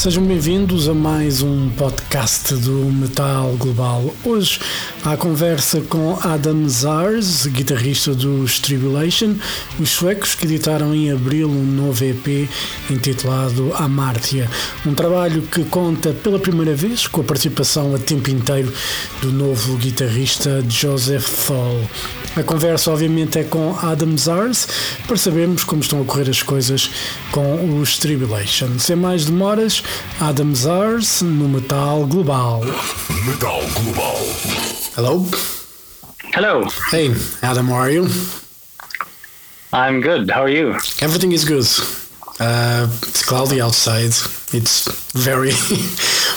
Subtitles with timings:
[0.00, 4.02] Sejam bem-vindos a mais um podcast do Metal Global.
[4.24, 4.58] Hoje
[5.04, 9.34] há conversa com Adam Zars, guitarrista dos Tribulation,
[9.78, 12.48] os suecos que editaram em abril um novo EP
[12.88, 14.48] intitulado Amartya,
[14.86, 18.72] um trabalho que conta pela primeira vez com a participação a tempo inteiro
[19.20, 21.78] do novo guitarrista Joseph Fall.
[22.36, 24.68] A conversa, obviamente, é com Adam Zars
[25.06, 26.88] para sabermos como estão a correr as coisas
[27.32, 28.78] com os Tribulation.
[28.78, 29.82] Sem mais demoras,
[30.20, 32.64] Adam Zars no Metal Global.
[33.26, 34.16] Metal Global.
[34.96, 35.28] Hello.
[36.36, 36.68] Hello.
[36.92, 37.10] Hey,
[37.42, 38.06] Adam, how are you?
[39.72, 40.30] I'm good.
[40.30, 40.76] How are you?
[41.00, 41.66] Everything is good.
[42.38, 44.14] Uh, it's cloudy outside.
[44.52, 45.50] It's very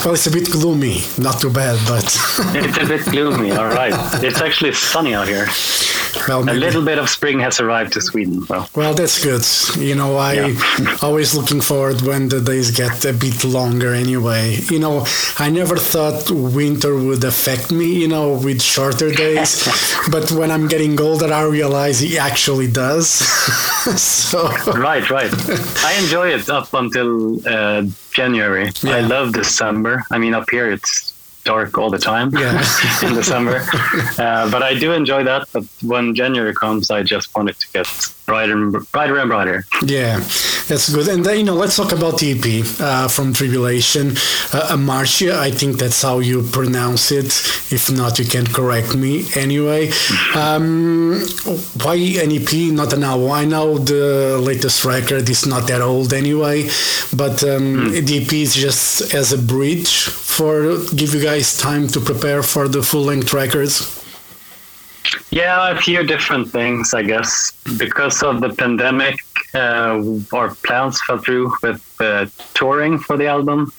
[0.04, 0.14] well.
[0.14, 1.02] It's a bit gloomy.
[1.18, 2.04] Not too bad, but
[2.56, 3.52] it's a bit gloomy.
[3.52, 3.94] All right.
[4.24, 5.48] It's actually sunny out here.
[6.28, 8.46] well, A little bit of spring has arrived to Sweden.
[8.50, 9.44] Well, Well, that's good.
[9.82, 10.98] You know, I Yeah.
[11.02, 13.94] always looking forward when the days get a bit longer.
[13.94, 15.06] Anyway, you know,
[15.40, 17.88] I never thought winter would affect me.
[18.04, 19.52] You know, with shorter days,
[20.12, 23.08] but when I'm getting older, I realize it actually does.
[24.00, 25.32] so right, right.
[25.84, 28.68] I enjoy it up until uh, January.
[28.68, 29.08] I Yeah.
[29.08, 30.04] love December.
[30.12, 31.12] I mean, up here it's
[31.46, 32.64] dark all the time Yeah.
[33.04, 33.58] in December,
[34.18, 35.48] uh, but I do enjoy that.
[35.54, 37.88] But when January comes, I just want it to get
[38.26, 39.66] brighter and brighter and brighter.
[39.86, 40.20] yeah,
[40.68, 41.08] that's good.
[41.08, 45.34] And then you know, let's talk about the EP uh, from Tribulation, uh, Hamartia.
[45.36, 47.28] I think that's how you pronounce it.
[47.72, 49.26] If not, you can correct me.
[49.36, 49.92] Anyway,
[50.36, 51.22] um,
[51.82, 53.32] why an EP, not an album?
[53.32, 56.70] I know the latest record is not that old anyway,
[57.16, 62.00] but um, the EP is just as a bridge for give you guys time to
[62.00, 64.03] prepare for the full length records.
[65.32, 67.52] Yeah, a few different things, I guess.
[67.78, 69.20] Because of the pandemic,
[69.54, 70.02] uh,
[70.32, 73.72] our plans fell through with uh, touring for the album,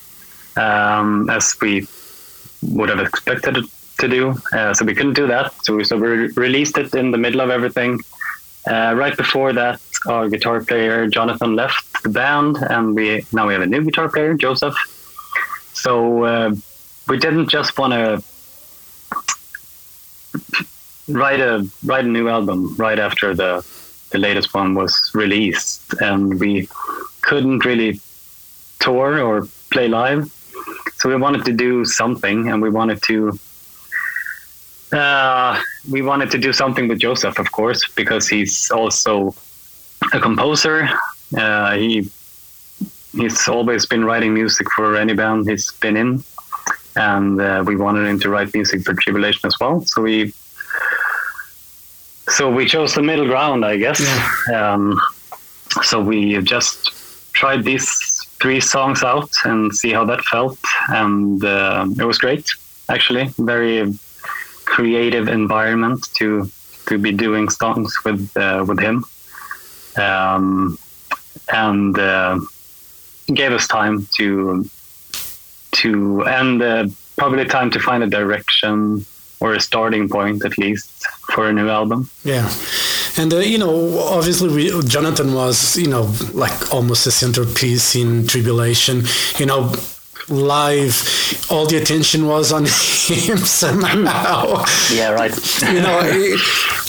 [0.56, 1.87] um, as we
[2.62, 3.65] would have expected it
[3.99, 4.34] to do.
[4.53, 5.53] Uh, so we couldn't do that.
[5.65, 8.00] So we, so we released it in the middle of everything.
[8.67, 13.53] Uh, right before that, our guitar player Jonathan left the band, and we now we
[13.53, 14.75] have a new guitar player, Joseph.
[15.75, 16.55] So uh,
[17.09, 18.23] we didn't just want to
[21.09, 23.65] write a write a new album right after the
[24.11, 26.69] the latest one was released, and we
[27.23, 28.01] couldn't really
[28.81, 30.31] tour or play live.
[30.97, 33.39] So we wanted to do something, and we wanted to.
[34.93, 35.61] Uh,
[35.91, 39.35] we wanted to do something with Joseph, of course, because he's also
[40.13, 40.89] a composer.
[41.37, 42.09] Uh, he
[43.13, 46.23] he's always been writing music for any band he's been in,
[46.95, 49.83] and uh, we wanted him to write music for Tribulation as well.
[49.87, 50.33] So we
[52.37, 54.00] so we chose the middle ground, I guess.
[54.53, 55.00] Um,
[55.83, 56.93] so we just
[57.33, 57.89] tried these
[58.41, 60.59] three songs out and see how that felt,
[60.89, 62.50] and uh, it was great.
[62.89, 63.93] Actually, very
[64.65, 66.50] creative environment to
[66.87, 69.05] to be doing songs with uh, with him,
[69.97, 70.78] um,
[71.53, 72.39] and uh,
[73.33, 74.65] gave us time to
[75.73, 76.87] to and uh,
[77.17, 79.06] probably time to find a direction
[79.44, 80.88] or a starting point at least
[81.34, 82.09] for a new album.
[82.25, 82.49] Yeah,
[83.20, 88.26] and uh, you know, obviously, we, Jonathan was you know like almost a centerpiece in
[88.26, 89.02] Tribulation.
[89.38, 89.73] You know,
[90.29, 90.94] live,
[91.50, 92.62] all the attention was on
[93.29, 94.64] him somehow.
[94.91, 95.35] Yeah, right.
[95.75, 96.37] you know, he-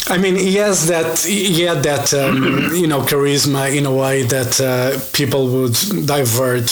[0.08, 2.38] I mean, he has that, he had that, um,
[2.76, 5.74] you know, charisma in a way that uh, people would
[6.06, 6.70] divert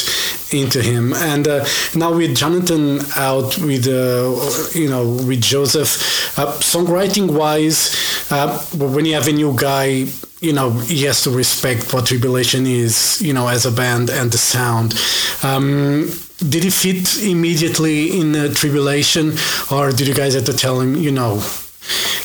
[0.53, 1.13] into him.
[1.13, 1.65] And uh,
[1.95, 7.95] now with Jonathan out with, uh, you know, with Joseph, uh, songwriting wise,
[8.29, 10.05] uh, when you have a new guy,
[10.39, 14.31] you know, he has to respect what Tribulation is, you know, as a band and
[14.31, 14.93] the sound.
[15.41, 19.33] Um, did he fit immediately in uh, Tribulation,
[19.71, 21.41] or did you guys have to tell him, you know,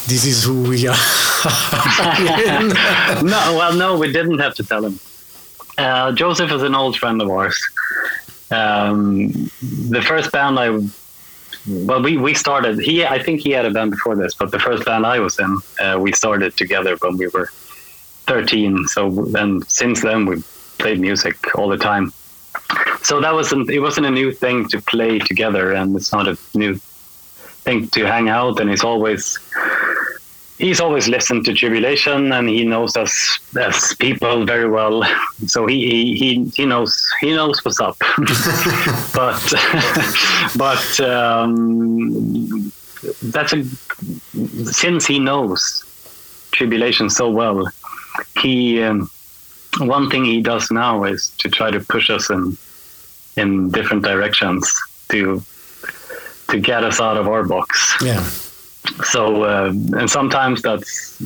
[0.07, 0.95] this is who we are?
[3.23, 4.99] no, well, no, we didn't have to tell him.
[5.77, 7.59] Uh, Joseph is an old friend of ours.
[8.51, 9.51] Um,
[9.91, 10.71] the first band I,
[11.69, 12.79] well, we, we started.
[12.79, 15.39] He, I think he had a band before this, but the first band I was
[15.39, 17.51] in, uh, we started together when we were
[18.27, 18.87] thirteen.
[18.87, 20.43] So then, since then, we
[20.79, 22.13] played music all the time.
[23.03, 23.71] So that wasn't.
[23.71, 26.81] It wasn't a new thing to play together, and it's not a new
[27.69, 28.61] thing to hang out.
[28.61, 29.39] And it's always
[30.59, 35.05] he's always listened to Tribulation and he knows us as people very well.
[35.47, 37.97] So he he, he, he knows he knows what's up.
[39.21, 39.41] but
[40.65, 42.73] but um,
[43.35, 43.65] that's a
[44.85, 45.85] since he knows
[46.51, 47.69] tribulation so well,
[48.43, 49.11] he um,
[49.79, 52.57] one thing he does now is to try to push us in
[53.37, 54.65] in different directions
[55.11, 55.41] to
[56.51, 57.95] to get us out of our box.
[58.03, 58.23] Yeah.
[59.05, 59.69] So uh,
[59.99, 61.19] and sometimes that's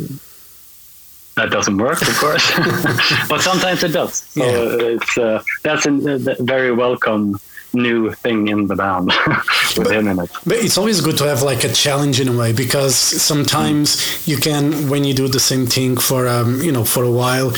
[1.37, 2.53] that doesn't work, of course,
[3.29, 4.15] but sometimes it does.
[4.15, 4.87] So Yeah.
[4.95, 7.39] it's uh, that's a, a very welcome
[7.75, 9.07] new thing in the band
[9.77, 10.31] with him in it.
[10.47, 14.37] But it's always good to have like a challenge in a way because sometimes you
[14.37, 17.53] can, when you do the same thing for um, you know for a while,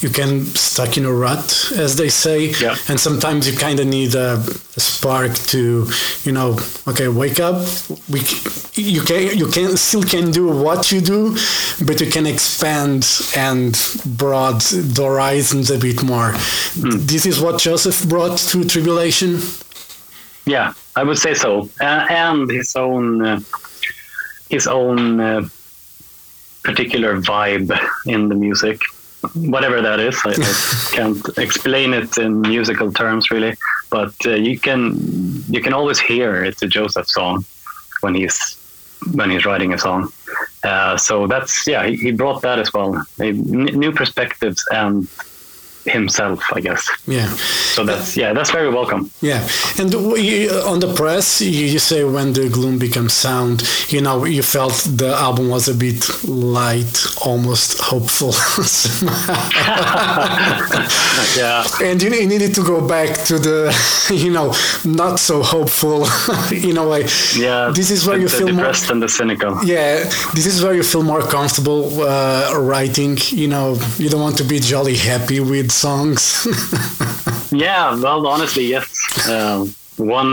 [0.00, 2.76] you can stuck in a rut, as they say, Yeah.
[2.88, 4.34] and sometimes you kind of need a,
[4.76, 5.88] a spark to,
[6.24, 7.56] you know, okay, wake up.
[8.08, 8.20] We
[8.74, 11.36] you can you can still can do what you do,
[11.84, 13.72] but you can expand and
[14.04, 16.32] broad the horizons a bit more.
[16.76, 19.38] This is what Joseph brought to Tribulation.
[20.46, 23.40] Yeah, I would say so, uh, and his own uh,
[24.48, 25.48] his own uh,
[26.62, 27.76] particular vibe
[28.06, 28.80] in the music,
[29.34, 30.16] whatever that is.
[30.24, 33.54] I, I can't explain it in musical terms really,
[33.90, 34.96] but uh, you can
[35.48, 37.44] you can always hear it's a Joseph song
[38.00, 38.56] when he's
[39.12, 40.12] when he's writing a song.
[40.62, 45.08] Uh, so that's yeah, he, he brought that as well, new perspectives and
[45.86, 46.88] himself, I guess.
[47.06, 47.28] Yeah.
[47.74, 49.10] So that's yeah, that's very welcome.
[49.20, 49.46] Yeah,
[49.78, 54.24] and you- on the press, you, you say when the gloom becomes sound, you know,
[54.24, 58.32] you felt the album was a bit light, almost hopeful.
[61.36, 61.64] Yeah.
[61.82, 63.58] and you, you needed to go back to the,
[64.24, 64.54] you know,
[64.84, 66.06] not so hopeful,
[66.52, 67.04] in a way.
[67.36, 68.56] Yeah, This is where the, you feel more.
[68.56, 69.62] depressed and the cynical.
[69.64, 70.04] Yeah,
[70.34, 73.18] this is where you feel more comfortable uh, writing.
[73.28, 76.46] You know, you don't want to be jolly happy with songs.
[77.52, 78.90] Yeah, well, honestly, yes,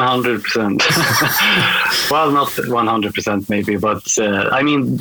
[0.01, 0.83] hundred percent.
[2.11, 4.99] Well, not one hundred percent, maybe, but uh, I mean,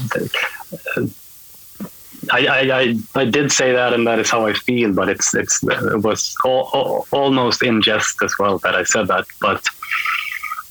[2.30, 4.92] I, I, I I did say that, and that is how I feel.
[4.92, 9.08] But it's it's it was al- al- almost in jest as well that I said
[9.08, 9.66] that, but.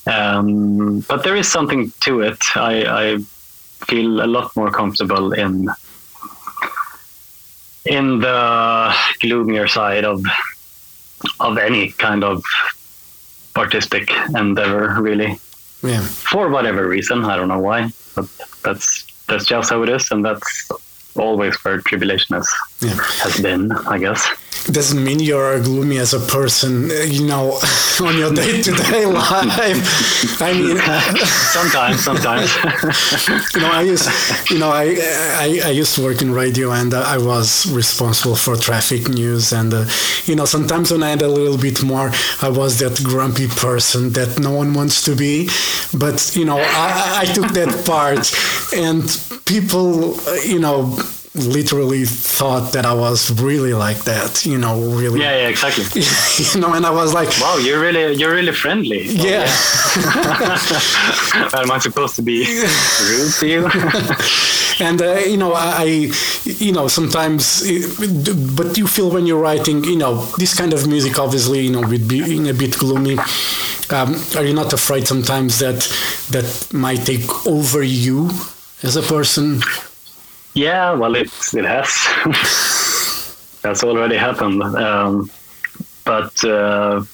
[0.04, 2.42] Um, but there is something to it.
[2.56, 3.18] I, I
[3.86, 5.68] feel a lot more comfortable in
[7.84, 10.24] in the gloomier side of
[11.40, 12.42] of any kind of
[13.56, 15.38] artistic endeavor, really,
[15.82, 16.00] yeah.
[16.00, 17.24] for whatever reason.
[17.24, 18.26] I don't know why, but
[18.62, 20.70] that's that's just how it is, and that's
[21.16, 22.48] always where tribulation has
[22.80, 22.96] Yeah.
[23.24, 24.22] has been, I guess.
[24.70, 27.58] doesn't mean you're gloomy as a person, uh, you know,
[28.08, 30.40] on your day-to-day life.
[30.40, 30.76] I mean,
[31.58, 32.48] Sometimes, sometimes.
[33.54, 34.08] you know, I used,
[34.50, 34.84] you know, I,
[35.44, 39.52] I, I used to work in radio and uh, I was responsible for traffic news.
[39.52, 39.84] And, uh,
[40.26, 44.10] you know, sometimes when I had a little bit more, I was that grumpy person
[44.12, 45.48] that no one wants to be.
[45.92, 48.30] But, you know, I, I took that part
[48.76, 49.02] and
[49.44, 50.96] people, uh, you know,
[51.34, 55.20] literally thought that I was really like that, you know, really.
[55.20, 55.84] yeah, yeah, exactly.
[56.54, 59.06] you know, and I was like, Wow, you're really you're really friendly.
[59.08, 59.46] Oh, yeah.
[61.54, 62.44] Am I supposed to be
[63.08, 63.66] rude to you?
[64.80, 66.12] and uh, you know I, I-
[66.44, 70.86] you know sometimes it- but you feel when you're writing you know this kind of
[70.88, 73.18] music obviously you know with being a bit gloomy
[73.90, 75.80] um, are you not afraid sometimes that
[76.30, 78.30] that might take over you
[78.82, 79.60] as a person
[80.54, 81.90] Yeah, well, it it has.
[83.62, 84.62] That's already happened.
[84.62, 85.30] Um,
[86.04, 87.04] but uh,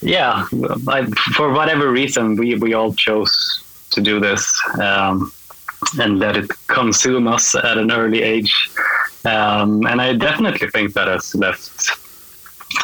[0.00, 0.46] yeah,
[0.86, 5.32] I, for whatever reason, we we all chose to do this um,
[6.00, 8.70] and let it consume us at an early age.
[9.24, 11.90] Um, and I definitely think that has left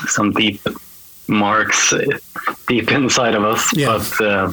[0.08, 0.60] some deep
[1.26, 1.94] marks
[2.66, 3.74] deep inside of us.
[3.76, 3.86] Yeah.
[3.86, 4.52] But uh,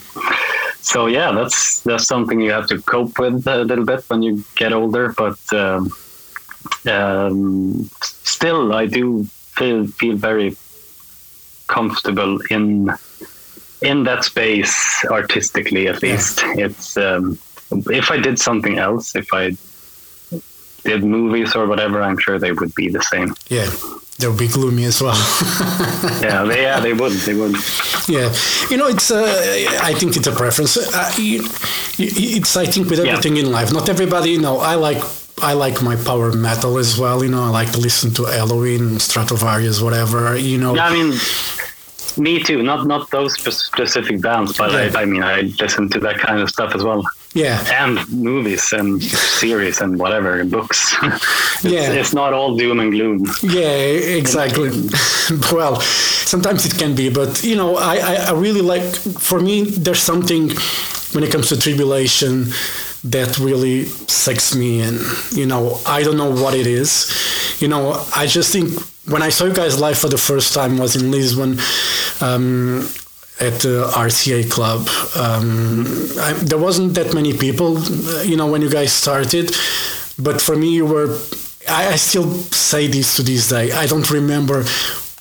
[0.82, 4.44] so yeah, that's that's something you have to cope with a little bit when you
[4.56, 5.14] get older.
[5.16, 5.92] But um,
[6.90, 9.24] um, still, I do
[9.58, 10.56] feel feel very
[11.68, 12.90] comfortable in
[13.82, 15.88] in that space artistically.
[15.88, 16.12] At Yeah.
[16.14, 17.38] least it's um,
[17.72, 19.56] if I did something else, if I
[20.84, 23.34] did movies or whatever, I'm sure they would be the same.
[23.50, 23.70] yeah
[24.22, 25.16] they'll be gloomy as well
[26.22, 27.14] Yeah, they, yeah, they would.
[27.28, 27.56] They would.
[28.08, 28.34] Yeah,
[28.70, 29.10] you know, it's.
[29.12, 29.26] Uh,
[29.82, 30.78] I think it's a preference.
[30.78, 32.56] Uh, it's.
[32.56, 33.12] I think with Yeah.
[33.12, 34.32] everything in life, not everybody.
[34.32, 35.02] You know, I like.
[35.44, 37.24] I like my power metal as well.
[37.24, 40.38] You know, I like to listen to Helloween, Stratovarius, whatever.
[40.38, 40.76] You know.
[40.76, 41.14] Yeah, I mean,
[42.18, 42.62] me too.
[42.64, 44.92] Not not those specific bands, but Yeah.
[45.00, 47.04] I, I mean, I listen to that kind of stuff as well.
[47.34, 47.64] Yeah.
[47.86, 50.96] and movies and series and whatever and books.
[51.04, 51.92] it's, Yeah.
[51.94, 53.26] it's not all doom and gloom.
[53.42, 53.70] Yeah,
[54.20, 54.70] exactly.
[55.52, 58.84] well, sometimes it can be, but you know, I, I, I really like.
[59.20, 60.50] For me, there's something
[61.14, 62.48] when it comes to tribulation
[63.06, 65.00] that really sucks me in.
[65.32, 67.10] You know, I don't know what it is.
[67.62, 68.78] You know, I just think
[69.10, 71.58] when I saw you guys live for the first time was in Lisbon.
[72.22, 72.88] Um,
[73.42, 75.86] at the RCA club, um,
[76.20, 79.56] I, there wasn't that many people, uh, you know, when you guys started.
[80.20, 81.18] But for me, you were
[81.70, 83.72] I, I still say this to this day.
[83.72, 84.64] I don't remember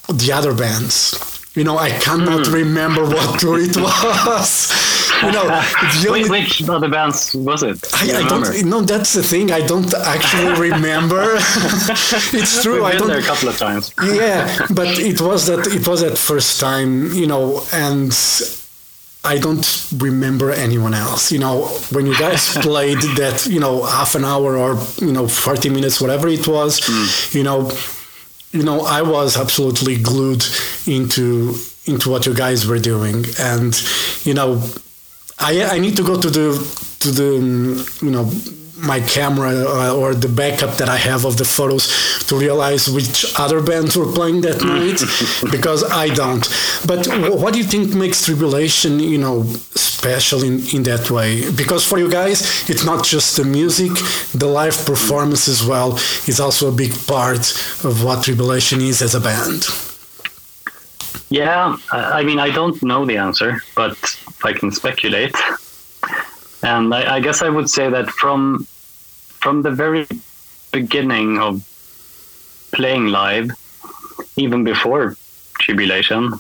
[0.09, 1.15] the other bands.
[1.55, 3.77] You know, I cannot remember what tour it
[4.27, 4.71] was.
[5.23, 5.63] You know,
[6.09, 7.81] only, which other bands was it?
[7.83, 8.65] Do I, I don't.
[8.65, 9.53] No, that's the thing.
[9.53, 11.35] I don't actually remember.
[11.37, 12.77] it's true.
[12.77, 13.09] We've I been don't.
[13.09, 13.93] there a couple of times.
[14.03, 15.67] yeah, but it was that.
[15.67, 17.13] It was that first time.
[17.13, 18.13] You know, and
[19.25, 21.31] I don't remember anyone else.
[21.31, 25.29] You know, when you guys played that, you know, half an hour or you know,
[25.29, 27.37] forty minutes, whatever it was, hmm.
[27.37, 27.71] you know,
[28.53, 30.45] you know, I was absolutely glued
[30.87, 33.79] into into what you guys were doing, and
[34.25, 34.63] you know,
[35.41, 36.47] I I need to go to the
[37.01, 38.31] to the um, you know
[38.83, 43.27] my camera uh, or the backup that I have of the photos to realize which
[43.39, 45.01] other bands were playing that night
[45.51, 46.47] because I don't.
[46.87, 47.07] But
[47.39, 51.51] what do you think makes Tribulation, you know, special in, in that way?
[51.53, 53.93] Because for you guys, it's not just the music,
[54.33, 57.51] the live performance as well is also a big part
[57.85, 59.67] of what Tribulation is as a band.
[61.31, 63.97] Yeah, I mean, I don't know the answer, but
[64.43, 65.35] I can speculate.
[66.65, 68.67] And I, I guess I would say that from
[69.41, 70.07] from the very
[70.73, 71.65] beginning of
[72.73, 73.51] playing live,
[74.37, 75.17] even before
[75.61, 76.39] Tribulation, uh,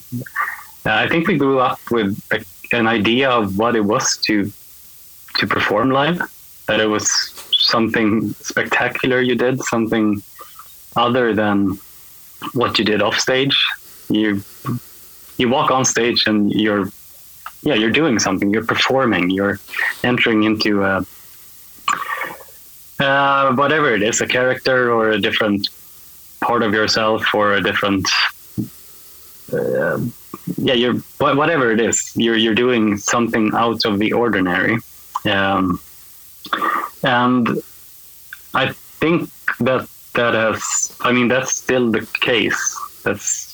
[0.84, 2.44] I think we grew up with a,
[2.76, 4.50] an idea of what it was to
[5.36, 6.20] to perform live.
[6.66, 7.08] That it was
[7.52, 10.20] something spectacular you did, something
[10.96, 11.78] other than
[12.54, 13.56] what you did off stage.
[14.10, 14.42] You
[15.38, 16.90] you walk on stage and you're
[17.62, 18.50] yeah you're doing something.
[18.50, 19.30] You're performing.
[19.30, 19.58] You're
[20.04, 21.06] entering into a,
[22.98, 25.68] uh, whatever it is a character or a different
[26.40, 28.08] part of yourself or a different
[29.52, 29.98] uh,
[30.56, 34.78] yeah you're whatever it is you're you're doing something out of the ordinary.
[35.24, 35.80] Um,
[37.02, 37.48] and
[38.54, 42.78] i think that that has i mean that's still the case.
[43.04, 43.49] That's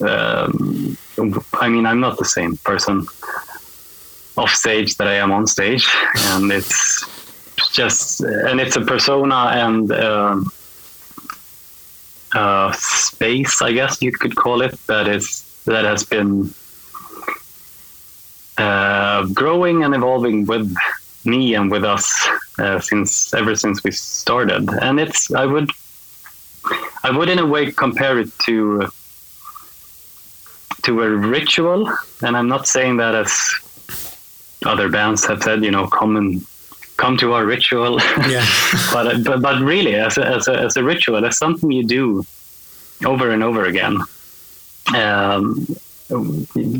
[0.00, 0.96] um,
[1.54, 3.06] I mean, I'm not the same person
[4.36, 5.86] off stage that I am on stage,
[6.32, 7.04] and it's
[7.72, 9.92] just and it's a persona and
[12.32, 14.74] uh, space, I guess you could call it.
[14.86, 16.52] That is that has been
[18.58, 20.74] uh, growing and evolving with
[21.24, 25.70] me and with us uh, since ever since we started, and it's I would
[27.02, 28.90] I would in a way compare it to
[30.82, 33.52] to a ritual, and I'm not saying that as
[34.64, 36.46] other bands have said, you know, come and
[36.96, 37.98] come to our ritual.
[38.28, 38.46] Yeah.
[38.92, 42.24] but, but but really, as a, as a as a ritual, as something you do
[43.04, 43.98] over and over again.
[44.94, 45.66] Um,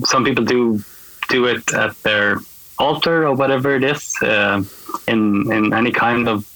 [0.04, 0.82] some people do
[1.28, 2.40] do it at their
[2.78, 4.16] altar or whatever it is.
[4.22, 4.62] Uh,
[5.06, 6.46] in in any kind of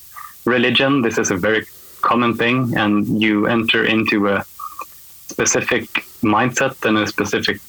[0.44, 1.66] religion, this is a very
[2.02, 4.44] common thing, and you enter into a
[5.28, 7.60] specific mindset and a specific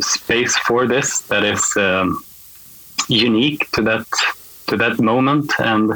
[0.00, 2.24] space for this that is um,
[3.08, 4.06] unique to that
[4.68, 5.52] to that moment.
[5.58, 5.92] And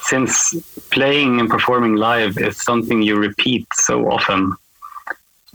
[0.00, 0.54] since
[0.90, 4.54] playing and performing live is something you repeat so often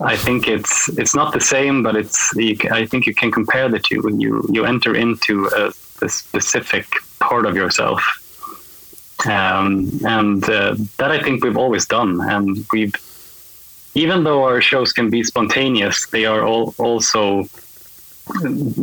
[0.00, 3.68] i think it's it's not the same but it's you, i think you can compare
[3.68, 5.72] the two when you you enter into a,
[6.02, 6.86] a specific
[7.22, 8.00] part of yourself.
[9.24, 12.20] Um, and uh, that i think we've always done.
[12.20, 12.94] And we've
[13.94, 17.44] even though our shows can be spontaneous, they are all also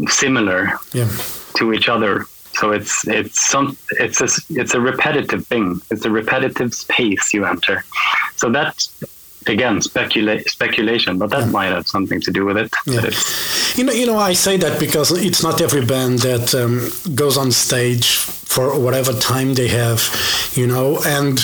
[0.07, 1.07] similar Yeah.
[1.55, 2.25] to each other.
[2.59, 5.81] So it's it's some it's a it's a repetitive thing.
[5.91, 7.83] It's a repetitive space you enter.
[8.35, 8.85] So that
[9.47, 12.71] again specula- speculation, but that might have something to do with it.
[12.85, 13.09] Yeah.
[13.75, 17.37] You know, you know, I say that because it's not every band that um, goes
[17.37, 20.01] on stage for whatever time they have,
[20.55, 21.39] you know, and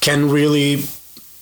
[0.00, 0.84] can really,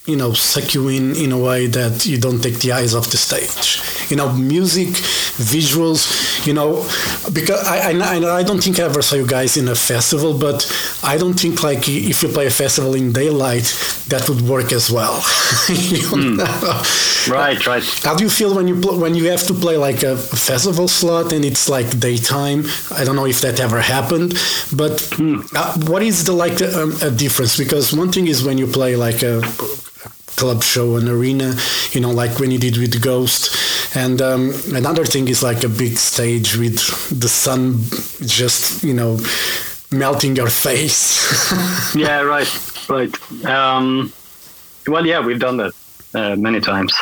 [0.07, 3.11] you know suck you in in a way that you don't take the eyes off
[3.11, 3.81] the stage.
[4.11, 4.89] You know music
[5.37, 6.87] visuals you know
[7.33, 10.65] because I, I, I don't think I ever saw you guys in a festival but
[11.03, 13.65] I don't think like if you play a festival in daylight
[14.09, 15.23] that would work as well.
[16.07, 16.39] Mm.
[17.31, 17.85] right right.
[18.05, 20.89] How do you feel when you pl- when you have to play like a festival
[20.89, 22.65] slot and it's like daytime?
[22.93, 24.31] I don't know if that ever happened
[24.75, 25.43] but mm.
[25.55, 27.57] uh, what is the like um, a difference?
[27.59, 29.41] Because one thing is when you play like a
[30.37, 31.55] club show and arena,
[31.91, 33.97] you know, like when you did with Ghost.
[33.97, 36.79] And um, another thing is like a big stage with
[37.19, 37.81] the sun
[38.27, 39.19] just, you know,
[39.91, 41.95] melting your face.
[41.95, 43.45] yeah, right, right.
[43.45, 44.13] Um,
[44.87, 45.73] well, yeah, we've done that
[46.15, 46.95] uh, many times.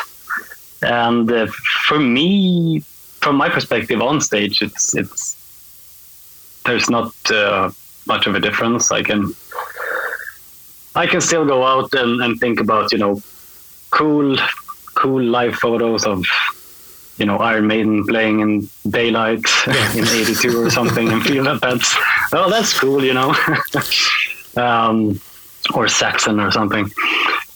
[0.82, 1.46] And uh,
[1.86, 2.80] for me,
[3.20, 5.34] from my perspective on stage, it's it's
[6.66, 7.70] there's not uh,
[8.06, 8.90] much of a difference.
[8.90, 9.34] I can
[10.94, 13.20] I can still go out and, and think about, you know,
[13.90, 14.36] cool,
[14.94, 16.24] cool live photos of,
[17.18, 21.94] you know, Iron Maiden playing in daylight in 82 or something and feel that that's,
[22.32, 23.34] well, that's cool, you know,
[24.56, 25.20] um,
[25.74, 26.90] or Saxon or something.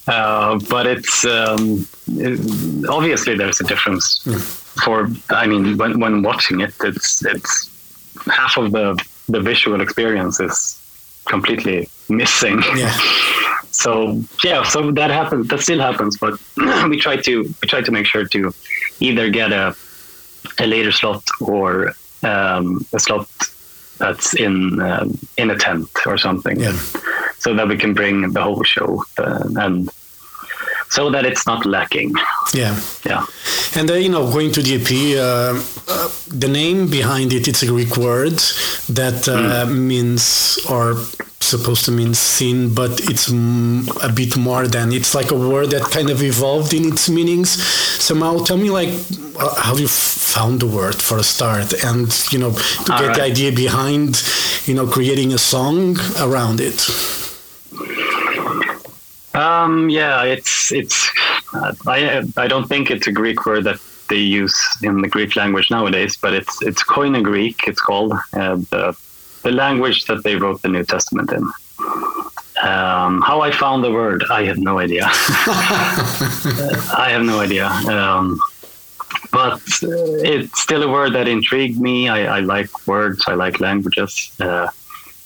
[0.09, 4.41] Uh, but it's um, it, obviously there's a difference mm.
[4.83, 5.07] for.
[5.29, 7.71] I mean, when when watching it, it's it's
[8.27, 10.78] half of the the visual experience is
[11.29, 12.63] completely missing.
[12.75, 12.97] Yeah.
[13.71, 15.49] so yeah, so that happens.
[15.49, 16.35] That still happens, but
[16.89, 18.55] we try to we try to make sure to
[19.01, 19.77] either get a
[20.59, 21.93] a later slot or
[22.23, 23.29] um, a slot
[23.99, 26.77] that's in um, in a tent or something, yeah.
[27.39, 29.91] so that we can bring the whole show uh, and
[30.91, 32.15] so that it's not lacking.
[32.55, 33.27] Yeah, yeah.
[33.75, 37.63] And uh, you know, going to the EP, uh, uh, the name behind it, it's
[37.63, 38.39] a Greek word
[38.89, 39.77] that mm.
[39.77, 40.97] means or
[41.41, 44.93] supposed to mean sin, but it's a bit more than.
[44.93, 47.51] It's like a word that kind of evolved in its meanings
[48.03, 48.45] somehow.
[48.45, 48.91] Tell me, like,
[49.39, 53.09] uh, how you found the word for a start, and you know, to All get
[53.09, 53.17] right.
[53.17, 54.23] the idea behind,
[54.67, 56.81] you know, creating a song around it.
[59.39, 61.11] Um, yeah, it's it's.
[61.55, 65.37] Uh, I I don't think it's a Greek word that they use in the Greek
[65.37, 67.69] language nowadays, but it's it's Koine Greek.
[67.69, 68.97] It's called uh, the
[69.45, 71.45] the language that they wrote the New Testament in.
[72.63, 75.05] Um, how I found the word, I have no idea.
[77.05, 77.67] I have no idea.
[77.69, 78.41] Um,
[79.31, 82.09] but it's still a word that intrigued me.
[82.09, 83.23] I, I like words.
[83.29, 84.69] I like languages, uh,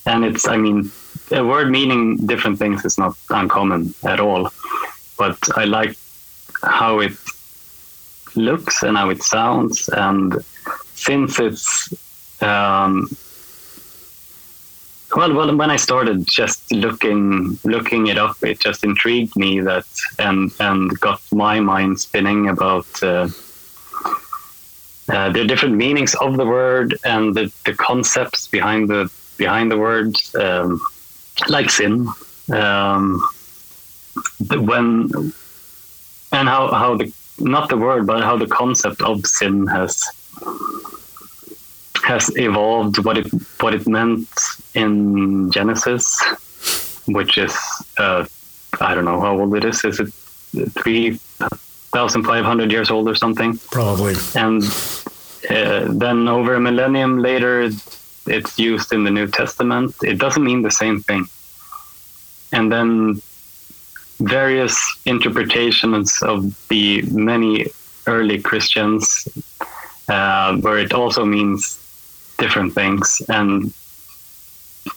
[0.04, 0.46] and it's.
[0.46, 0.90] I mean,
[1.32, 4.50] a word meaning different things is not uncommon at all.
[5.18, 5.96] But I like
[6.62, 7.16] how it
[8.34, 10.34] looks and how it sounds, and
[10.94, 13.08] since it's um,
[15.14, 19.86] well, well, when I started just looking looking it up, it just intrigued me that
[20.18, 23.28] and and got my mind spinning about uh,
[25.08, 29.76] uh, the different meanings of the word and the, the concepts behind the behind the
[29.76, 30.80] word, um,
[31.48, 32.08] like sin.
[32.52, 33.22] Um,
[34.50, 35.32] when
[36.32, 40.04] and how how the not the word, but how the concept of sin has
[42.04, 43.28] has evolved what it
[43.60, 44.28] what it meant
[44.74, 46.04] in Genesis,
[47.06, 47.56] which is
[47.98, 48.24] uh,
[48.80, 49.84] I don't know how old it is.
[49.84, 50.12] Is it
[50.82, 51.18] three
[51.92, 53.58] thousand five hundred years old or something?
[53.70, 54.14] Probably.
[54.34, 54.62] And
[55.48, 57.70] uh, then over a millennium later,
[58.26, 59.94] it's used in the New Testament.
[60.02, 61.26] It doesn't mean the same thing.
[62.52, 63.20] And then
[64.20, 67.66] various interpretations of the many
[68.06, 69.26] early Christians,
[70.08, 71.78] uh, where it also means
[72.38, 73.72] different things and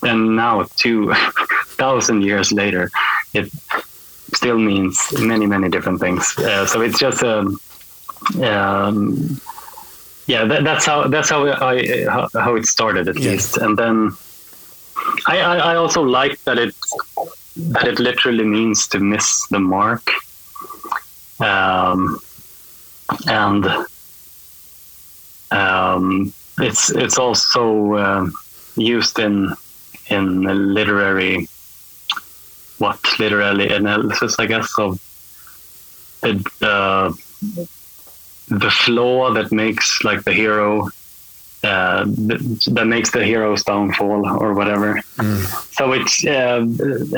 [0.01, 1.13] and now two
[1.81, 2.89] thousand years later
[3.33, 3.47] it
[4.33, 7.59] still means many many different things uh, so it's just a um,
[8.41, 9.39] um,
[10.27, 13.31] yeah that, that's how that's how I how, how it started at yeah.
[13.31, 14.11] least and then
[15.27, 16.75] I, I, I also like that it
[17.57, 20.09] that it literally means to miss the mark
[21.39, 22.19] um,
[23.27, 23.65] and
[25.51, 28.29] um, it's it's also uh,
[28.75, 29.53] used in
[30.09, 31.47] in literary
[32.77, 34.99] what literary analysis, I guess, of
[36.21, 37.13] the uh,
[38.47, 40.89] the flaw that makes like the hero
[41.63, 45.01] uh, that makes the hero's downfall or whatever.
[45.17, 45.73] Mm.
[45.73, 46.59] So it's uh,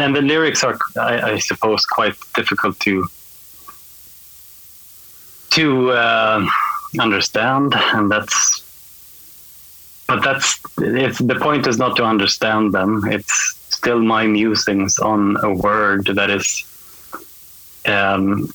[0.01, 3.07] and the lyrics are, I, I, suppose, quite difficult to
[5.49, 6.47] to uh,
[6.97, 8.63] understand, and that's
[10.07, 15.37] but that's it's the point is not to understand them it's still my musings on
[15.43, 16.63] a word that is
[17.85, 18.49] um,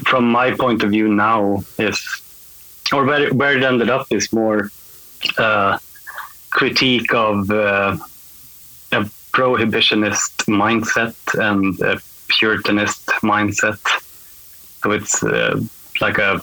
[0.00, 2.00] from my point of view now is,
[2.92, 4.70] or where it, where it ended up is more
[5.38, 5.78] uh,
[6.50, 7.96] critique of uh,
[8.92, 9.00] a
[9.32, 13.80] prohibitionist mindset and a puritanist mindset.
[14.82, 15.60] So it's uh,
[16.00, 16.42] like a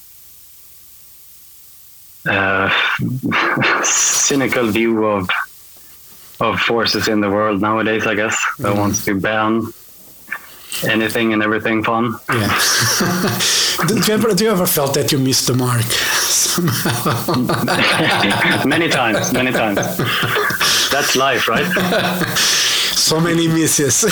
[2.26, 2.70] uh,
[3.84, 5.30] cynical view of
[6.42, 8.08] of forces in the world nowadays.
[8.08, 9.74] I guess that wants to ban
[10.84, 12.16] anything and everything fun.
[12.30, 12.48] Yeah.
[13.88, 17.34] do, you ever, do you ever felt that you missed the mark somehow?
[18.66, 19.98] many times, many times.
[20.92, 21.66] That's life, right?
[23.10, 24.04] so many misses.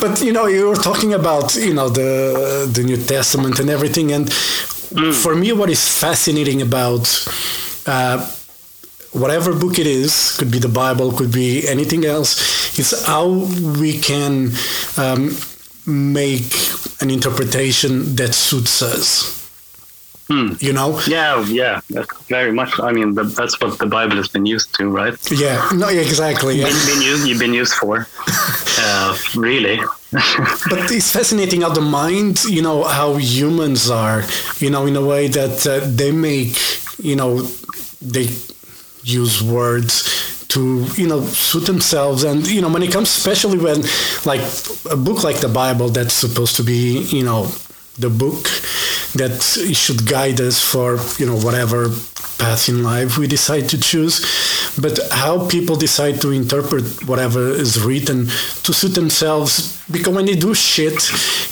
[0.00, 4.12] but you know, you were talking about you know the the New Testament and everything,
[4.12, 7.06] and for me, what is fascinating about
[7.86, 8.26] uh,
[9.14, 13.28] whatever book it is, could be the Bible, could be anything else, It's how
[13.80, 14.50] we can
[14.98, 15.36] um,
[15.86, 16.52] make
[17.00, 19.40] an interpretation that suits us.
[20.28, 20.54] Hmm.
[20.58, 21.00] You know?
[21.06, 21.80] Yeah, yeah,
[22.28, 22.80] very much.
[22.80, 25.14] I mean, the, that's what the Bible has been used to, right?
[25.30, 26.56] Yeah, no, exactly.
[26.56, 26.64] Yeah.
[26.64, 28.08] Been, been used, you've been used for,
[28.78, 29.76] uh, really.
[30.12, 34.22] but it's fascinating how the mind, you know, how humans are,
[34.58, 36.56] you know, in a way that uh, they make,
[36.98, 37.42] you know,
[38.00, 38.28] they
[39.04, 42.24] use words to you know suit themselves.
[42.24, 43.82] And you know when it comes especially when
[44.24, 44.42] like
[44.90, 47.48] a book like the bible that's supposed to be you know
[47.98, 48.44] the book
[49.14, 49.42] that
[49.74, 51.88] should guide us for you know whatever
[52.38, 54.16] path in life we decide to choose
[54.80, 58.26] but how people decide to interpret whatever is written
[58.64, 59.80] to suit themselves.
[59.88, 60.98] Because when they do shit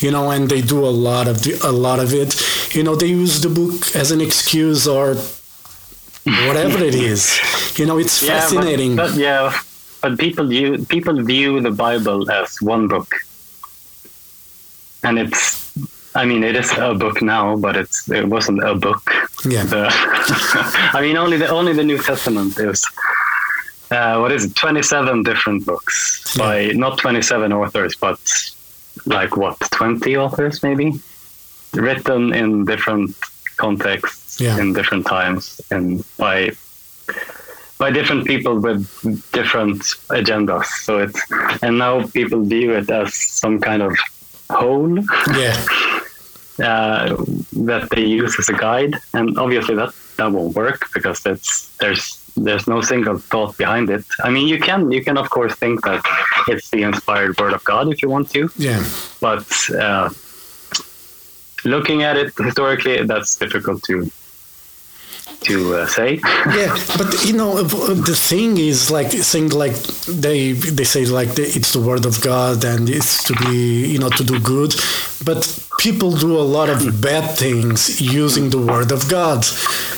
[0.02, 2.30] you know and they do a lot of the, a lot of it
[2.74, 5.14] you know they use the book as an excuse or
[6.24, 7.38] whatever it is.
[7.78, 8.96] You know, it's Yeah, but- fascinating.
[8.96, 9.52] But, yeah,
[10.02, 13.08] but people view people view the Bible as one book,
[15.04, 15.60] and it's.
[16.14, 19.02] I mean, it is a book now, but it's it wasn't a book.
[19.48, 19.64] yeah.
[19.64, 19.88] The,
[20.98, 22.84] I mean, only the only the New Testament is.
[23.90, 24.54] Uh, what is it?
[24.54, 28.18] Twenty-seven different books by not twenty-seven authors, but
[29.06, 30.92] like what, twenty authors maybe,
[31.74, 33.16] written in different
[33.56, 34.58] contexts, Yeah.
[34.60, 36.52] in different times, and by
[37.78, 38.80] by different people with
[39.32, 39.80] different
[40.18, 40.66] agendas.
[40.86, 41.20] So it's
[41.62, 43.92] and now people view it as some kind of
[44.50, 44.98] whole
[45.42, 45.56] yeah.
[46.70, 47.16] uh,
[47.70, 52.04] that they use as a guide, and obviously that that won't work because that's there's
[52.36, 54.04] there's no single thought behind it.
[54.26, 56.02] I mean, you can you can of course think that
[56.48, 58.82] it's the inspired word of God if you want to, Yeah.
[59.20, 59.46] but
[59.84, 60.08] uh,
[61.64, 64.10] looking at it historically, that's difficult to
[65.40, 66.14] to uh, say.
[66.60, 69.74] yeah but you know the thing is like saying like
[70.06, 73.98] they they say like the, it's the word of god and it's to be you
[73.98, 74.72] know to do good
[75.24, 75.40] but
[75.78, 79.44] people do a lot of bad things using the word of god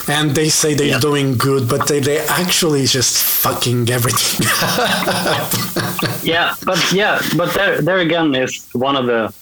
[0.08, 0.98] and they say they're Yeah.
[1.00, 4.46] doing good but they, they actually just fucking everything
[6.22, 9.32] yeah, but yeah, but there there again is one of the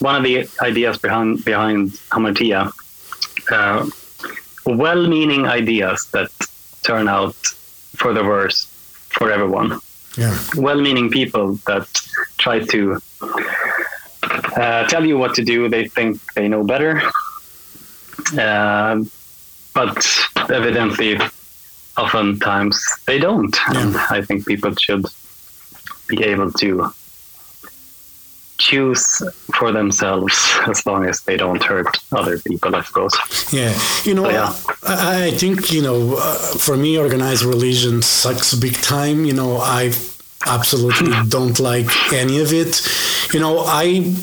[0.00, 2.72] one of the ideas behind behind hamartia.
[3.50, 3.86] Uh,
[4.66, 6.30] well-meaning ideas that
[6.82, 7.34] turn out
[7.96, 8.66] for the worse
[9.10, 9.80] for everyone.
[10.16, 11.86] yeah Well-meaning people that
[12.38, 12.98] try to
[14.56, 15.68] uh, tell you what to do.
[15.68, 17.02] They think they know better,
[18.38, 19.02] uh,
[19.74, 20.06] but
[20.50, 21.18] evidently,
[21.96, 23.56] oftentimes they don't.
[23.68, 25.04] And I think people should
[26.08, 26.92] be able to
[28.60, 29.22] choose
[29.58, 30.34] for themselves
[30.68, 33.14] as long as they don't hurt other people, I suppose.
[33.52, 33.72] Yeah,
[34.04, 34.52] you know, So, yeah.
[34.84, 39.24] I, I think you know, uh, for me, organized religion sucks big time.
[39.24, 39.92] You know, I
[40.46, 42.72] absolutely don't like any of it.
[43.32, 44.14] You know, I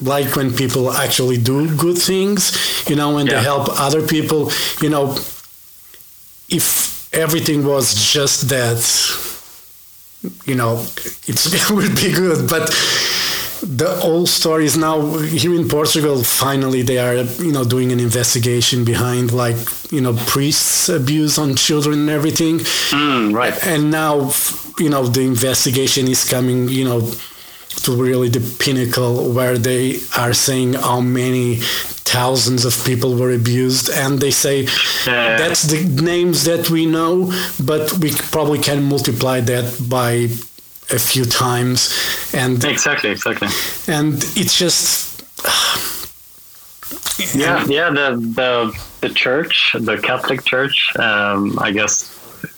[0.00, 2.42] like when people actually do good things.
[2.88, 4.50] You know, when they help other people.
[4.80, 5.16] You know,
[6.48, 8.80] if everything was just that,
[10.46, 10.80] you know,
[11.26, 12.70] it's, it would be good, but
[13.62, 16.22] the old story is now here in Portugal.
[16.24, 19.56] Finally, they are you know doing an investigation behind like
[19.92, 22.58] you know priests abuse on children and everything.
[22.90, 23.54] Mm, right.
[23.66, 24.32] And now
[24.78, 26.68] you know the investigation is coming.
[26.68, 27.10] You know
[27.84, 31.56] to really the pinnacle where they are saying how many
[32.04, 34.66] thousands of people were abused and they say
[35.06, 35.38] Yeah.
[35.38, 37.32] that's the names that we know
[37.64, 40.28] but we probably can multiply that by
[40.92, 41.90] a few times
[42.34, 43.48] and Exactly, exactly.
[43.88, 45.22] and it's just
[47.34, 47.90] Yeah, yeah.
[47.90, 52.10] The the the church, the Catholic Church, um, I guess,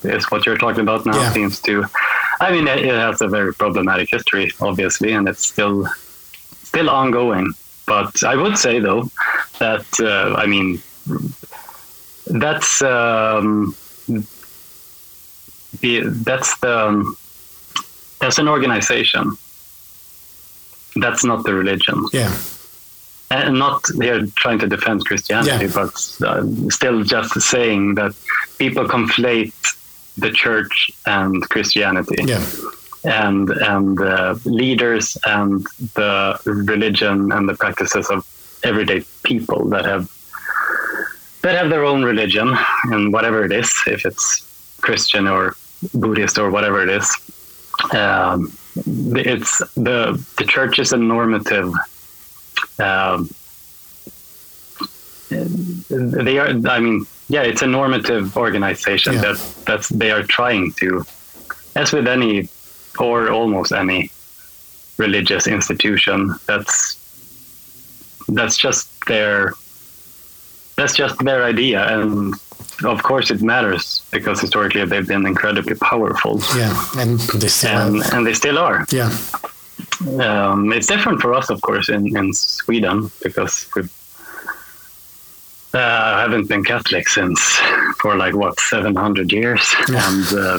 [0.04, 1.16] is what you're talking about now.
[1.20, 1.32] Yeah.
[1.32, 1.84] Seems to
[2.40, 5.86] I mean, it, it has a very problematic history, obviously, and it's still
[6.62, 7.52] still ongoing.
[7.86, 9.10] But I would say though
[9.58, 10.82] that uh, I mean
[12.26, 13.74] that's um,
[15.80, 17.14] the that's the
[18.24, 19.36] that's an organization.
[20.96, 22.06] That's not the religion.
[22.12, 22.32] Yeah.
[23.30, 25.72] And not they're trying to defend Christianity, Yeah.
[25.74, 25.92] but
[26.26, 28.12] uh, still just saying that
[28.58, 29.52] people conflate
[30.16, 32.44] the church and Christianity Yeah.
[33.04, 38.24] and and uh, leaders and the religion and the practices of
[38.62, 40.04] everyday people that have
[41.42, 42.48] that have their own religion
[42.84, 44.26] and whatever it is, if it's
[44.80, 45.56] Christian or
[45.92, 47.06] Buddhist or whatever it is.
[47.92, 51.72] Um, it's the the church is a normative.
[52.78, 53.28] Um,
[55.30, 56.48] they are.
[56.68, 59.20] I mean, yeah, it's a normative organization Yeah.
[59.22, 61.04] that that's they are trying to,
[61.76, 62.48] as with any
[62.98, 64.10] or almost any
[64.98, 66.96] religious institution, that's
[68.28, 69.54] that's just their
[70.76, 72.34] that's just their idea, and
[72.82, 76.74] of course it matters because historically they've been incredibly powerful, Yeah.
[76.96, 78.84] And they still and and they still are.
[78.90, 79.10] Yeah.
[80.20, 83.82] Um, it's different for us, of course, in, in Sweden because we
[85.74, 87.40] uh, haven't been Catholic since
[88.00, 90.58] for like what seven hundred years, and uh,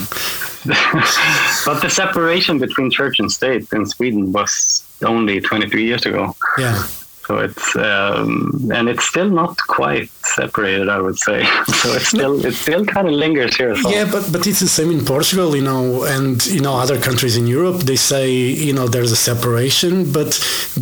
[1.66, 6.36] but the separation between church and state in Sweden was only twenty three years ago.
[6.58, 6.86] Yeah.
[7.28, 11.40] So it's um, and it's still not quite separated, I would say.
[11.82, 13.72] So it's still it still kind of lingers here.
[13.72, 13.94] as well.
[13.94, 17.36] Yeah, but but it's the same in Portugal, you know, and you know other countries
[17.38, 17.78] in Europe.
[17.86, 18.30] They say
[18.68, 20.32] you know there's a separation, but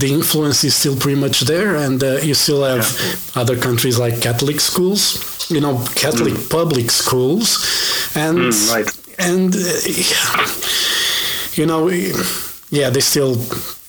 [0.01, 2.85] the influence is still pretty much there, and uh, you still have
[3.35, 5.01] other countries like Catholic schools,
[5.49, 7.47] you know, Catholic public schools,
[8.15, 8.89] and Mm, right.
[9.29, 9.59] and uh,
[11.59, 11.89] you know,
[12.69, 13.35] yeah, they still.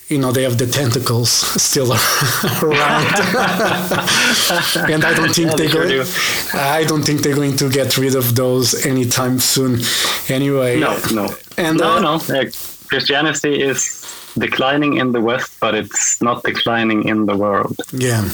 [0.08, 1.30] You know they have the tentacles
[1.62, 1.92] still
[2.62, 3.06] around,
[4.92, 5.88] and I don't think Yeah, they sure go.
[5.88, 6.04] do.
[6.54, 9.80] I don't think they're going to get rid of those anytime soon.
[10.28, 12.14] Anyway, No, no, And, no, uh, no.
[12.16, 12.44] Uh,
[12.88, 14.04] Christianity is
[14.38, 17.76] declining in the West, but it's not declining in the world.
[17.92, 18.28] Yeah,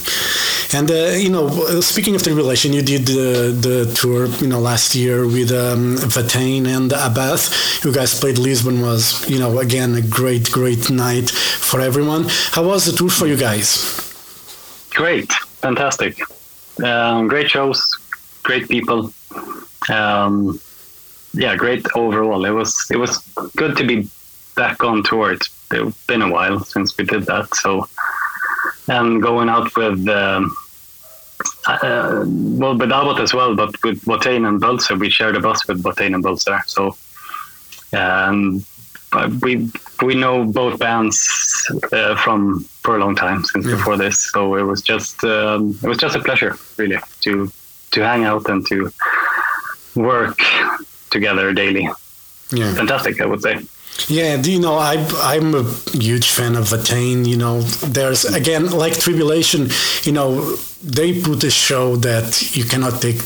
[0.72, 1.48] and uh, you know,
[1.80, 6.66] speaking of tribulation, you did the the tour, you know, last year with um, Watain
[6.66, 7.84] and Abbath.
[7.84, 8.80] You guys played Lisbon.
[8.80, 12.26] Was you know again a great, great night for everyone.
[12.52, 13.96] How was the tour for you guys?
[14.90, 16.20] Great, fantastic,
[16.82, 17.80] um, great shows,
[18.42, 19.12] great people.
[19.88, 20.60] Um,
[21.32, 22.44] yeah, great overall.
[22.44, 23.18] It was it was
[23.56, 24.08] good to be
[24.56, 25.32] back on tour.
[25.32, 25.48] It's
[26.06, 27.88] been a while since we did that, so
[28.88, 30.08] and going out with.
[30.08, 30.56] Um,
[31.66, 35.66] uh, well, with Abbath as well, but with Watain and Bölzer, we shared a bus
[35.66, 36.60] with Watain and Bölzer.
[36.66, 36.96] So,
[37.98, 38.62] um,
[39.40, 39.70] we
[40.02, 41.18] we know both bands
[41.92, 43.76] uh, from for a long time since Yeah.
[43.76, 44.18] before this.
[44.32, 47.50] So it was just um, it was just a pleasure, really, to
[47.92, 48.90] to hang out and to
[49.94, 50.38] work
[51.10, 51.88] together daily.
[52.52, 52.74] Yeah.
[52.74, 53.60] Fantastic, I would say.
[54.08, 57.26] Yeah, do you know, I, I'm a huge fan of Watain.
[57.28, 59.68] You know, there's, again, like Tribulation,
[60.02, 63.20] you know, they put a show that you cannot take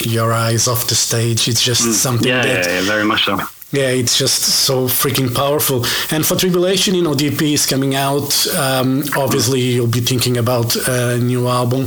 [0.00, 1.48] your eyes off the stage.
[1.48, 3.38] It's just something Yeah, that, yeah, yeah, very much so.
[3.72, 5.84] yeah, it's just so freaking powerful.
[6.14, 8.46] And for Tribulation, you know, DP is coming out.
[8.54, 11.86] Um, obviously, you'll be thinking about a new album.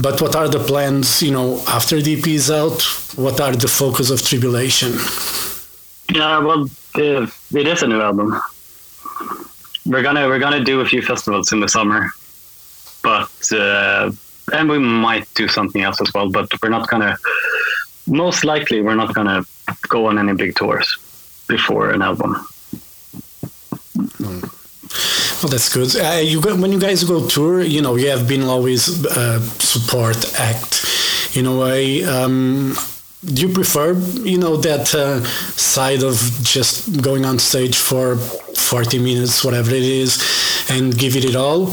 [0.00, 2.82] But what are the plans, you know, after DP is out?
[3.16, 4.92] What are the focus of Tribulation?
[6.14, 8.40] Yeah, well, uh, it is a new album.
[9.86, 12.10] We're gonna we're gonna do a few festivals in the summer,
[13.02, 14.10] but uh,
[14.52, 16.28] and we might do something else as well.
[16.28, 17.16] But we're not gonna.
[18.06, 19.44] Most likely, we're not gonna
[19.88, 20.98] go on any big tours
[21.48, 22.36] before an album.
[25.40, 25.94] Well, that's good.
[25.96, 30.38] Uh, you when you guys go tour, you know, you have been always uh, support
[30.38, 30.84] act
[31.34, 32.04] in a way.
[32.04, 32.74] Um,
[33.24, 38.98] do you prefer, you know, that uh, side of just going on stage for 40
[39.00, 40.22] minutes, whatever it is,
[40.70, 41.72] and give it it all?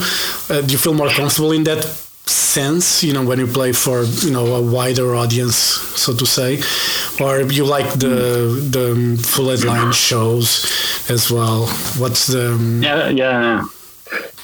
[0.50, 1.84] Uh, do you feel more comfortable in that
[2.26, 6.62] sense, you know, when you play for, you know, a wider audience, so to say?
[7.24, 10.66] Or you like the, the full headline shows
[11.10, 11.68] as well?
[12.00, 12.54] What's the...
[12.54, 13.66] um, Yeah, yeah,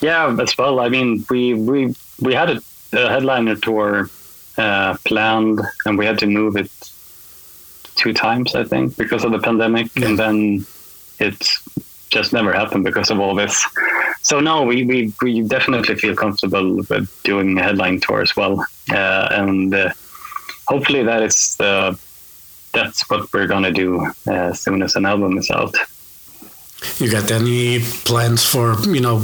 [0.02, 0.38] yeah.
[0.40, 0.80] As well.
[0.80, 2.62] I mean, we we we had a,
[2.94, 4.10] a headliner tour
[4.58, 6.72] uh, planned, and we had to move it
[8.02, 10.66] two times, I think, because of the pandemic, and then
[11.20, 11.38] it
[12.10, 13.66] just never happened because of all this.
[14.22, 18.66] So no, we we, we definitely feel comfortable with doing a headline tour as well,
[18.92, 19.90] uh, and uh,
[20.68, 21.96] hopefully that is uh,
[22.74, 25.76] that's what we're gonna do uh, as soon as an album is out.
[26.98, 29.24] You got any plans for you know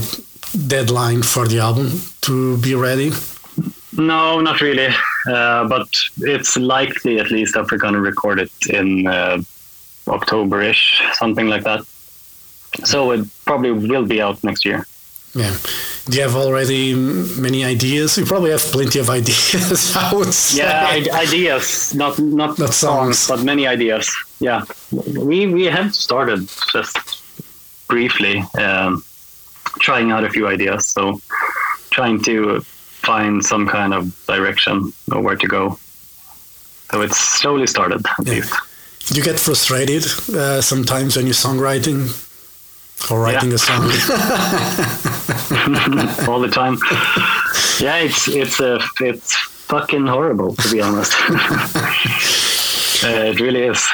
[0.68, 3.12] deadline for the album to be ready?
[3.98, 4.90] No, not really.
[5.28, 9.42] Uh, but it's likely, at least, that we're going to record it in uh,
[10.08, 11.86] October-ish, something like that.
[12.84, 14.86] So it probably will be out next year.
[15.34, 15.56] Yeah.
[16.06, 18.18] Do you have already many ideas?
[18.18, 19.96] You probably have plenty of ideas.
[19.96, 20.60] I would say.
[20.60, 24.10] Yeah, ideas, not not, not songs, songs, but many ideas.
[24.40, 26.98] Yeah, we we have started just
[27.88, 29.04] briefly um,
[29.80, 30.88] trying out a few ideas.
[30.88, 31.20] So
[31.92, 32.63] trying to
[33.02, 35.78] find some kind of direction or where to go.
[36.92, 38.34] So it's slowly started at yeah.
[38.34, 38.54] least.
[39.14, 40.06] You get frustrated
[40.36, 42.12] uh, sometimes when you're songwriting
[43.10, 43.56] or writing yeah.
[43.56, 43.84] a song?
[46.28, 46.78] All the time.
[47.80, 49.36] Yeah, it's it's a uh, it's
[49.68, 51.14] fucking horrible to be honest.
[53.04, 53.88] uh, it really is.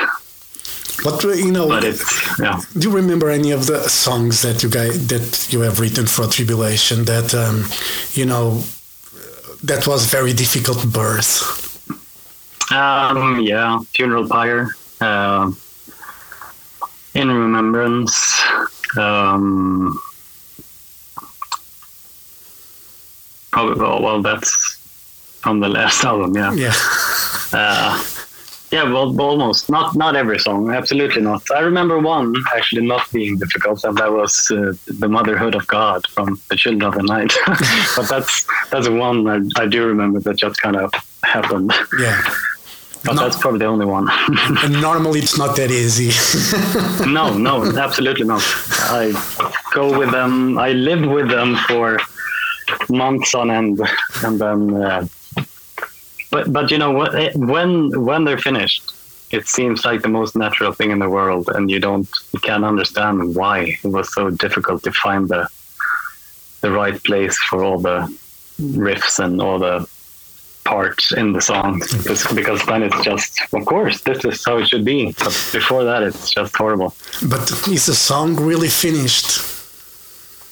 [1.04, 2.62] But uh, you know, but it's, yeah.
[2.78, 6.28] do you remember any of the songs that you guys that you have written for
[6.28, 7.66] Tribulation that um,
[8.13, 8.63] you know
[9.63, 11.60] that was very difficult birth?
[12.71, 14.69] Um, yeah, funeral pyre,
[15.02, 15.52] uh,
[17.13, 18.41] in remembrance.
[18.97, 19.99] Um,
[23.52, 24.78] probably well, well, that's
[25.41, 26.54] from the last album, yeah.
[26.54, 26.73] Yeah.
[27.52, 28.04] Uh,
[28.74, 29.70] yeah, well, almost.
[29.70, 31.44] Not not every song, absolutely not.
[31.52, 36.08] I remember one actually not being difficult, and that was uh, "The Motherhood of God"
[36.08, 37.34] from "The Children of the Night."
[37.96, 40.92] but that's that's one I, I do remember that just kind of
[41.24, 41.72] happened.
[42.00, 42.20] Yeah.
[43.06, 44.08] But that's probably the only one.
[44.64, 46.10] and normally it's not that easy.
[47.20, 48.44] no, no, absolutely not.
[49.00, 49.12] I
[49.74, 50.58] go with them.
[50.58, 52.00] I live with them for
[52.90, 53.82] months on end,
[54.24, 55.06] and then uh,
[56.34, 56.91] but but you know?
[57.04, 57.72] Eh, when
[58.10, 58.84] when they're finished,
[59.38, 62.65] it seems like the most natural thing in the world, and you don't you can't
[62.65, 65.43] understand why it was so difficult to find the
[66.62, 68.00] the right place for all the
[68.88, 69.88] riffs and all the
[70.63, 74.65] parts in the song because, because then it's just of course this is how it
[74.69, 76.96] should be but before that it's just horrible
[77.34, 79.53] but is the song really finished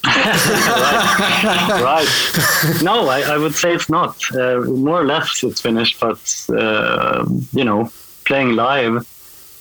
[0.05, 1.81] right.
[1.83, 2.81] right.
[2.81, 4.17] No, I, I, would say it's not.
[4.33, 5.99] Uh, more or less, it's finished.
[5.99, 7.91] But uh, you know,
[8.25, 9.07] playing live,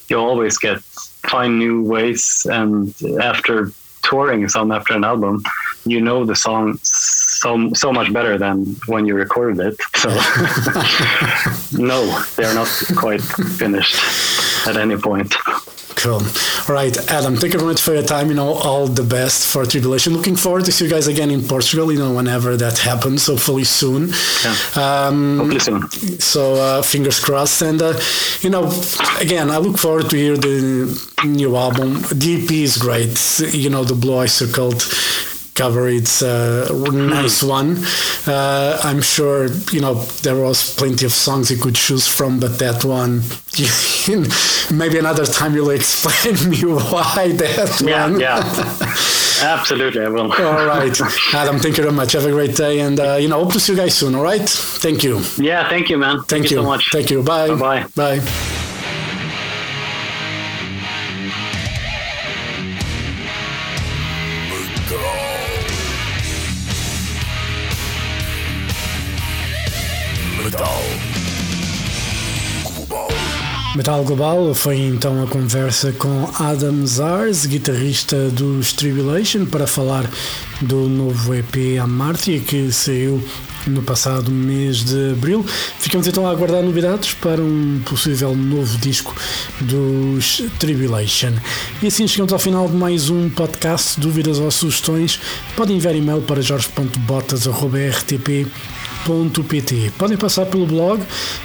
[0.08, 2.46] you always get find new ways.
[2.50, 3.72] And after
[4.02, 5.42] touring some after an album,
[5.84, 9.76] you know the song so so much better than when you recorded it.
[9.96, 10.08] So
[11.78, 15.34] no, they are not quite finished at any point.
[16.02, 16.22] Cool.
[16.66, 18.28] All right, Adam, thank you very much for your time.
[18.28, 20.14] You know, all the best for Tribulation.
[20.14, 23.64] Looking forward to see you guys again in Portugal, you know, whenever that happens, hopefully
[23.64, 24.08] soon.
[24.42, 24.56] Yeah.
[24.76, 25.90] Um, hopefully soon.
[26.18, 27.60] So, uh, fingers crossed.
[27.60, 28.00] And, uh,
[28.40, 28.72] you know,
[29.18, 30.88] again, I look forward to hear the
[31.24, 32.00] new album.
[32.12, 33.18] The EP is great.
[33.52, 34.82] You know, the Blue Oyster Cult
[35.60, 35.88] cover.
[35.88, 37.76] It's a nice one.
[38.26, 39.94] Uh, I'm sure you know
[40.24, 43.22] there was plenty of songs you could choose from, but that one,
[44.80, 46.60] maybe another time you'll explain me
[46.92, 48.20] why that yeah, one.
[48.20, 48.40] Yeah,
[49.58, 50.32] absolutely, I will.
[50.32, 50.96] all right,
[51.34, 51.58] Adam.
[51.58, 52.12] Thank you very much.
[52.12, 54.14] Have a great day, and uh, you know, hope to see you guys soon.
[54.14, 54.48] All right.
[54.84, 55.20] Thank you.
[55.36, 56.16] Yeah, thank you, man.
[56.16, 56.56] Thank, thank you.
[56.56, 56.90] you so much.
[56.90, 57.22] Thank you.
[57.22, 57.54] Bye.
[57.54, 57.84] Bye.
[57.94, 58.59] Bye.
[73.76, 80.10] Metal Global foi então a conversa com Adam Zars, guitarrista dos Tribulation, para falar
[80.60, 83.22] do novo EP Amartya que saiu
[83.68, 85.46] no passado mês de abril.
[85.78, 89.14] Ficamos então a aguardar novidades para um possível novo disco
[89.60, 91.34] dos Tribulation.
[91.80, 94.00] E assim chegamos ao final de mais um podcast.
[94.00, 95.20] Dúvidas ou sugestões?
[95.54, 98.48] Podem enviar e-mail para jorge.botas.rtp
[99.00, 99.92] metalglobal.pt.
[99.98, 101.02] Podem passar pelo blog